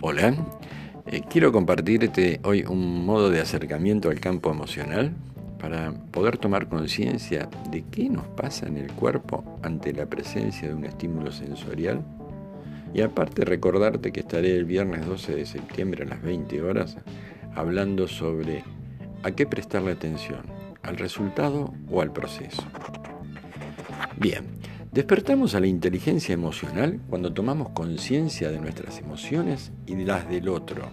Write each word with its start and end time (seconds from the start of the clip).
Hola, 0.00 0.32
eh, 1.06 1.22
quiero 1.28 1.50
compartirte 1.50 2.38
hoy 2.44 2.62
un 2.62 3.04
modo 3.04 3.30
de 3.30 3.40
acercamiento 3.40 4.10
al 4.10 4.20
campo 4.20 4.48
emocional 4.48 5.12
para 5.58 5.92
poder 6.12 6.38
tomar 6.38 6.68
conciencia 6.68 7.48
de 7.72 7.82
qué 7.90 8.08
nos 8.08 8.24
pasa 8.28 8.68
en 8.68 8.76
el 8.76 8.92
cuerpo 8.92 9.58
ante 9.64 9.92
la 9.92 10.06
presencia 10.06 10.68
de 10.68 10.74
un 10.74 10.84
estímulo 10.84 11.32
sensorial 11.32 12.04
y 12.94 13.00
aparte 13.00 13.44
recordarte 13.44 14.12
que 14.12 14.20
estaré 14.20 14.54
el 14.56 14.66
viernes 14.66 15.04
12 15.04 15.34
de 15.34 15.46
septiembre 15.46 16.04
a 16.04 16.06
las 16.06 16.22
20 16.22 16.62
horas 16.62 16.96
hablando 17.56 18.06
sobre 18.06 18.62
a 19.24 19.32
qué 19.32 19.46
prestarle 19.46 19.90
atención, 19.90 20.42
al 20.82 20.96
resultado 20.96 21.74
o 21.90 22.02
al 22.02 22.12
proceso. 22.12 22.62
Bien, 24.16 24.44
Despertamos 24.92 25.54
a 25.54 25.60
la 25.60 25.66
inteligencia 25.66 26.32
emocional 26.32 26.98
cuando 27.10 27.32
tomamos 27.34 27.68
conciencia 27.70 28.50
de 28.50 28.58
nuestras 28.58 28.98
emociones 28.98 29.70
y 29.84 29.94
de 29.94 30.06
las 30.06 30.26
del 30.30 30.48
otro. 30.48 30.88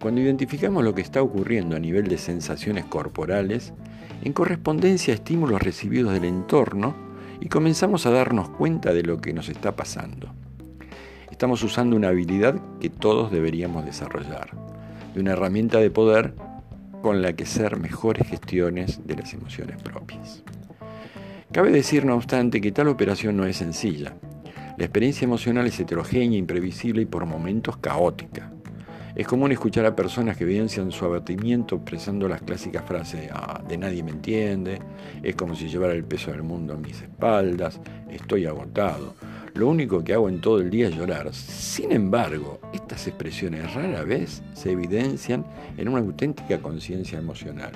Cuando 0.00 0.20
identificamos 0.20 0.82
lo 0.82 0.92
que 0.92 1.00
está 1.00 1.22
ocurriendo 1.22 1.76
a 1.76 1.78
nivel 1.78 2.08
de 2.08 2.18
sensaciones 2.18 2.84
corporales, 2.84 3.72
en 4.24 4.32
correspondencia 4.32 5.12
a 5.12 5.14
estímulos 5.14 5.62
recibidos 5.62 6.12
del 6.12 6.24
entorno, 6.24 6.96
y 7.40 7.48
comenzamos 7.48 8.04
a 8.06 8.10
darnos 8.10 8.48
cuenta 8.48 8.92
de 8.92 9.04
lo 9.04 9.20
que 9.20 9.32
nos 9.32 9.48
está 9.48 9.76
pasando. 9.76 10.32
Estamos 11.30 11.62
usando 11.62 11.94
una 11.94 12.08
habilidad 12.08 12.60
que 12.80 12.90
todos 12.90 13.30
deberíamos 13.30 13.84
desarrollar, 13.84 14.50
de 15.14 15.20
una 15.20 15.32
herramienta 15.32 15.78
de 15.78 15.90
poder 15.90 16.34
con 17.00 17.22
la 17.22 17.32
que 17.34 17.46
ser 17.46 17.78
mejores 17.78 18.26
gestiones 18.26 19.06
de 19.06 19.16
las 19.16 19.34
emociones 19.34 19.80
propias. 19.80 20.42
Cabe 21.52 21.70
decir, 21.70 22.06
no 22.06 22.14
obstante, 22.14 22.62
que 22.62 22.72
tal 22.72 22.88
operación 22.88 23.36
no 23.36 23.44
es 23.44 23.58
sencilla. 23.58 24.14
La 24.78 24.86
experiencia 24.86 25.26
emocional 25.26 25.66
es 25.66 25.78
heterogénea, 25.78 26.38
imprevisible 26.38 27.02
y 27.02 27.04
por 27.04 27.26
momentos 27.26 27.76
caótica. 27.76 28.50
Es 29.14 29.26
común 29.26 29.52
escuchar 29.52 29.84
a 29.84 29.94
personas 29.94 30.38
que 30.38 30.44
evidencian 30.44 30.90
su 30.90 31.04
abatimiento 31.04 31.76
expresando 31.76 32.26
las 32.26 32.40
clásicas 32.40 32.86
frases 32.86 33.28
ah, 33.34 33.62
de 33.68 33.76
nadie 33.76 34.02
me 34.02 34.12
entiende, 34.12 34.78
es 35.22 35.36
como 35.36 35.54
si 35.54 35.68
llevara 35.68 35.92
el 35.92 36.04
peso 36.04 36.30
del 36.30 36.42
mundo 36.42 36.72
a 36.72 36.78
mis 36.78 37.02
espaldas, 37.02 37.78
estoy 38.10 38.46
agotado, 38.46 39.14
lo 39.52 39.68
único 39.68 40.02
que 40.02 40.14
hago 40.14 40.30
en 40.30 40.40
todo 40.40 40.58
el 40.58 40.70
día 40.70 40.88
es 40.88 40.96
llorar. 40.96 41.34
Sin 41.34 41.92
embargo, 41.92 42.60
estas 42.72 43.06
expresiones 43.06 43.74
rara 43.74 44.04
vez 44.04 44.42
se 44.54 44.72
evidencian 44.72 45.44
en 45.76 45.88
una 45.88 45.98
auténtica 45.98 46.62
conciencia 46.62 47.18
emocional 47.18 47.72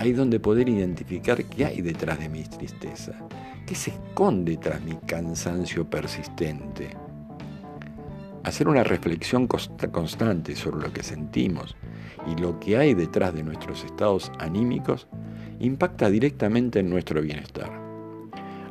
ahí 0.00 0.12
donde 0.14 0.40
poder 0.40 0.66
identificar 0.66 1.44
qué 1.44 1.66
hay 1.66 1.82
detrás 1.82 2.18
de 2.18 2.30
mi 2.30 2.42
tristeza, 2.42 3.12
qué 3.66 3.74
se 3.74 3.90
esconde 3.90 4.56
tras 4.56 4.80
mi 4.80 4.96
cansancio 5.06 5.88
persistente. 5.90 6.96
Hacer 8.42 8.66
una 8.66 8.82
reflexión 8.82 9.46
constante 9.46 10.56
sobre 10.56 10.86
lo 10.86 10.92
que 10.94 11.02
sentimos 11.02 11.76
y 12.26 12.40
lo 12.40 12.58
que 12.58 12.78
hay 12.78 12.94
detrás 12.94 13.34
de 13.34 13.42
nuestros 13.42 13.84
estados 13.84 14.32
anímicos 14.38 15.06
impacta 15.58 16.08
directamente 16.08 16.78
en 16.78 16.88
nuestro 16.88 17.20
bienestar. 17.20 17.70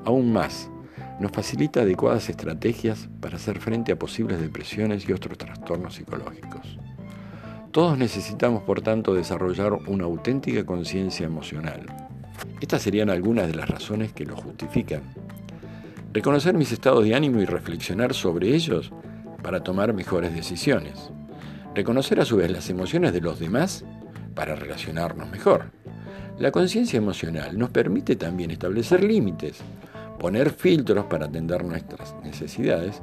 Aún 0.05 0.33
más, 0.33 0.72
nos 1.19 1.31
facilita 1.31 1.81
adecuadas 1.81 2.27
estrategias 2.27 3.07
para 3.22 3.35
hacer 3.35 3.59
frente 3.59 3.91
a 3.91 4.00
posibles 4.00 4.41
depresiones 4.41 5.07
y 5.07 5.13
otros 5.13 5.38
trastornos 5.38 5.94
psicológicos. 5.94 6.80
Todos 7.80 7.97
necesitamos, 7.97 8.63
por 8.63 8.81
tanto, 8.81 9.13
desarrollar 9.13 9.72
una 9.88 10.03
auténtica 10.03 10.66
conciencia 10.66 11.25
emocional. 11.25 11.85
Estas 12.59 12.81
serían 12.81 13.09
algunas 13.09 13.47
de 13.47 13.55
las 13.55 13.69
razones 13.69 14.11
que 14.11 14.25
lo 14.25 14.35
justifican. 14.35 15.02
Reconocer 16.11 16.55
mis 16.55 16.73
estados 16.73 17.05
de 17.05 17.16
ánimo 17.16 17.39
y 17.39 17.45
reflexionar 17.45 18.13
sobre 18.13 18.53
ellos 18.53 18.91
para 19.41 19.63
tomar 19.63 19.94
mejores 19.94 20.35
decisiones. 20.35 21.09
Reconocer 21.73 22.19
a 22.19 22.25
su 22.25 22.35
vez 22.35 22.52
las 22.52 22.69
emociones 22.69 23.13
de 23.13 23.22
los 23.22 23.40
demás 23.40 23.85
para 24.35 24.56
relacionarnos 24.56 25.29
mejor. 25.29 25.72
La 26.38 26.51
conciencia 26.51 26.97
emocional 26.97 27.57
nos 27.57 27.69
permite 27.69 28.17
también 28.17 28.51
establecer 28.51 29.06
límites, 29.06 29.59
poner 30.19 30.50
filtros 30.50 31.06
para 31.06 31.28
atender 31.28 31.63
nuestras 31.63 32.13
necesidades 32.25 33.01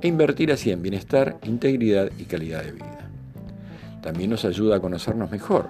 e 0.00 0.08
invertir 0.08 0.52
así 0.52 0.70
en 0.70 0.80
bienestar, 0.80 1.36
integridad 1.42 2.10
y 2.16 2.24
calidad 2.24 2.64
de 2.64 2.72
vida 2.72 3.05
también 4.06 4.30
nos 4.30 4.44
ayuda 4.44 4.76
a 4.76 4.80
conocernos 4.80 5.32
mejor. 5.32 5.68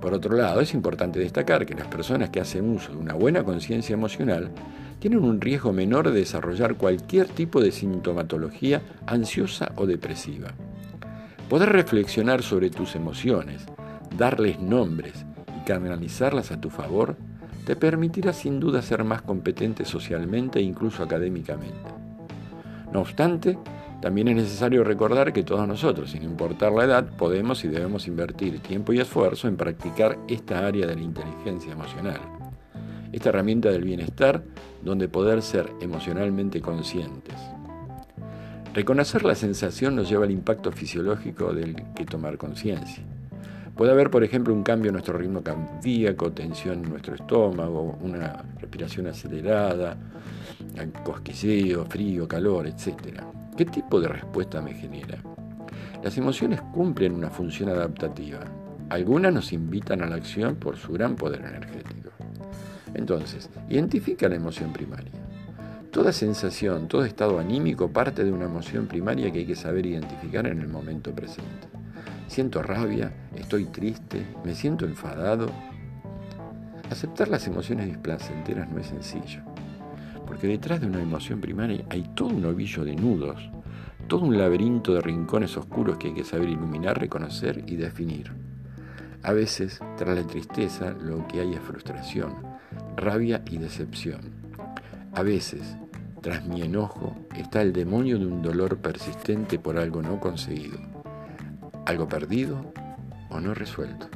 Por 0.00 0.14
otro 0.14 0.36
lado, 0.36 0.60
es 0.60 0.72
importante 0.72 1.18
destacar 1.18 1.66
que 1.66 1.74
las 1.74 1.88
personas 1.88 2.30
que 2.30 2.38
hacen 2.38 2.70
uso 2.70 2.92
de 2.92 2.98
una 2.98 3.14
buena 3.14 3.42
conciencia 3.42 3.92
emocional 3.92 4.52
tienen 5.00 5.18
un 5.24 5.40
riesgo 5.40 5.72
menor 5.72 6.12
de 6.12 6.20
desarrollar 6.20 6.76
cualquier 6.76 7.26
tipo 7.26 7.60
de 7.60 7.72
sintomatología 7.72 8.82
ansiosa 9.04 9.72
o 9.74 9.84
depresiva. 9.84 10.52
Poder 11.50 11.70
reflexionar 11.70 12.44
sobre 12.44 12.70
tus 12.70 12.94
emociones, 12.94 13.66
darles 14.16 14.60
nombres 14.60 15.26
y 15.60 15.64
canalizarlas 15.64 16.52
a 16.52 16.60
tu 16.60 16.70
favor 16.70 17.16
te 17.64 17.74
permitirá 17.74 18.32
sin 18.32 18.60
duda 18.60 18.80
ser 18.80 19.02
más 19.02 19.22
competente 19.22 19.84
socialmente 19.84 20.60
e 20.60 20.62
incluso 20.62 21.02
académicamente. 21.02 21.90
No 22.92 23.00
obstante, 23.00 23.58
también 24.00 24.28
es 24.28 24.36
necesario 24.36 24.84
recordar 24.84 25.32
que 25.32 25.42
todos 25.42 25.66
nosotros, 25.66 26.10
sin 26.10 26.22
importar 26.22 26.72
la 26.72 26.84
edad, 26.84 27.16
podemos 27.16 27.64
y 27.64 27.68
debemos 27.68 28.06
invertir 28.06 28.60
tiempo 28.60 28.92
y 28.92 29.00
esfuerzo 29.00 29.48
en 29.48 29.56
practicar 29.56 30.18
esta 30.28 30.66
área 30.66 30.86
de 30.86 30.94
la 30.94 31.02
inteligencia 31.02 31.72
emocional, 31.72 32.20
esta 33.12 33.30
herramienta 33.30 33.70
del 33.70 33.84
bienestar 33.84 34.42
donde 34.82 35.08
poder 35.08 35.42
ser 35.42 35.72
emocionalmente 35.80 36.60
conscientes. 36.60 37.34
Reconocer 38.74 39.24
la 39.24 39.34
sensación 39.34 39.96
nos 39.96 40.08
lleva 40.10 40.26
al 40.26 40.30
impacto 40.30 40.70
fisiológico 40.70 41.54
del 41.54 41.74
que 41.94 42.04
tomar 42.04 42.36
conciencia. 42.36 43.02
Puede 43.74 43.92
haber, 43.92 44.10
por 44.10 44.22
ejemplo, 44.22 44.52
un 44.52 44.62
cambio 44.62 44.90
en 44.90 44.94
nuestro 44.94 45.16
ritmo 45.16 45.42
cardíaco, 45.42 46.32
tensión 46.32 46.84
en 46.84 46.90
nuestro 46.90 47.14
estómago, 47.14 47.98
una 48.02 48.44
respiración 48.60 49.06
acelerada, 49.06 49.96
cosquilleo, 51.02 51.86
frío, 51.86 52.28
calor, 52.28 52.66
etc. 52.66 53.22
¿Qué 53.56 53.64
tipo 53.64 54.02
de 54.02 54.08
respuesta 54.08 54.60
me 54.60 54.74
genera? 54.74 55.16
Las 56.02 56.18
emociones 56.18 56.60
cumplen 56.60 57.14
una 57.14 57.30
función 57.30 57.70
adaptativa. 57.70 58.40
Algunas 58.90 59.32
nos 59.32 59.50
invitan 59.50 60.02
a 60.02 60.06
la 60.06 60.16
acción 60.16 60.56
por 60.56 60.76
su 60.76 60.92
gran 60.92 61.16
poder 61.16 61.40
energético. 61.40 62.10
Entonces, 62.92 63.48
identifica 63.70 64.28
la 64.28 64.34
emoción 64.34 64.74
primaria. 64.74 65.10
Toda 65.90 66.12
sensación, 66.12 66.86
todo 66.86 67.06
estado 67.06 67.38
anímico 67.38 67.88
parte 67.88 68.24
de 68.24 68.32
una 68.32 68.44
emoción 68.44 68.86
primaria 68.86 69.32
que 69.32 69.38
hay 69.38 69.46
que 69.46 69.56
saber 69.56 69.86
identificar 69.86 70.46
en 70.46 70.60
el 70.60 70.68
momento 70.68 71.14
presente. 71.14 71.68
Siento 72.28 72.62
rabia, 72.62 73.10
estoy 73.34 73.64
triste, 73.64 74.26
me 74.44 74.54
siento 74.54 74.84
enfadado. 74.84 75.50
Aceptar 76.90 77.28
las 77.28 77.46
emociones 77.46 77.86
displacenteras 77.86 78.68
no 78.68 78.80
es 78.80 78.88
sencillo 78.88 79.55
porque 80.26 80.46
detrás 80.46 80.80
de 80.80 80.86
una 80.86 81.00
emoción 81.00 81.40
primaria 81.40 81.84
hay 81.90 82.02
todo 82.14 82.28
un 82.28 82.44
ovillo 82.44 82.84
de 82.84 82.96
nudos, 82.96 83.50
todo 84.08 84.20
un 84.20 84.36
laberinto 84.36 84.94
de 84.94 85.00
rincones 85.00 85.56
oscuros 85.56 85.96
que 85.96 86.08
hay 86.08 86.14
que 86.14 86.24
saber 86.24 86.48
iluminar, 86.48 86.98
reconocer 86.98 87.64
y 87.66 87.76
definir. 87.76 88.32
A 89.22 89.32
veces, 89.32 89.80
tras 89.96 90.16
la 90.16 90.26
tristeza, 90.26 90.92
lo 90.92 91.26
que 91.26 91.40
hay 91.40 91.54
es 91.54 91.60
frustración, 91.60 92.34
rabia 92.96 93.42
y 93.50 93.58
decepción. 93.58 94.20
A 95.12 95.22
veces, 95.22 95.76
tras 96.20 96.46
mi 96.46 96.62
enojo, 96.62 97.16
está 97.36 97.62
el 97.62 97.72
demonio 97.72 98.18
de 98.18 98.26
un 98.26 98.42
dolor 98.42 98.78
persistente 98.78 99.58
por 99.58 99.78
algo 99.78 100.02
no 100.02 100.20
conseguido, 100.20 100.78
algo 101.86 102.08
perdido 102.08 102.72
o 103.30 103.40
no 103.40 103.54
resuelto. 103.54 104.08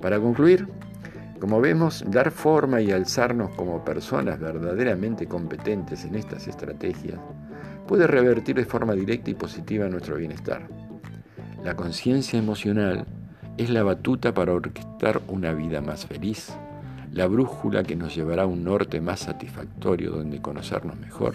Para 0.00 0.20
concluir, 0.20 0.68
como 1.40 1.60
vemos, 1.60 2.04
dar 2.06 2.30
forma 2.30 2.82
y 2.82 2.92
alzarnos 2.92 3.50
como 3.56 3.82
personas 3.82 4.38
verdaderamente 4.38 5.26
competentes 5.26 6.04
en 6.04 6.14
estas 6.14 6.46
estrategias 6.46 7.18
puede 7.88 8.06
revertir 8.06 8.56
de 8.56 8.66
forma 8.66 8.92
directa 8.92 9.30
y 9.30 9.34
positiva 9.34 9.88
nuestro 9.88 10.16
bienestar. 10.16 10.68
La 11.64 11.74
conciencia 11.74 12.38
emocional 12.38 13.06
es 13.56 13.70
la 13.70 13.82
batuta 13.82 14.32
para 14.32 14.52
orquestar 14.52 15.20
una 15.28 15.52
vida 15.52 15.80
más 15.80 16.06
feliz, 16.06 16.52
la 17.10 17.26
brújula 17.26 17.82
que 17.82 17.96
nos 17.96 18.14
llevará 18.14 18.42
a 18.44 18.46
un 18.46 18.62
norte 18.62 19.00
más 19.00 19.20
satisfactorio 19.20 20.12
donde 20.12 20.40
conocernos 20.40 20.98
mejor 20.98 21.34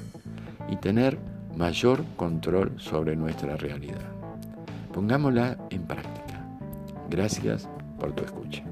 y 0.69 0.77
tener 0.77 1.17
mayor 1.57 2.03
control 2.15 2.71
sobre 2.77 3.15
nuestra 3.15 3.57
realidad. 3.57 4.05
Pongámosla 4.93 5.57
en 5.71 5.83
práctica. 5.83 6.47
Gracias 7.09 7.67
por 7.99 8.13
tu 8.13 8.23
escucha. 8.23 8.63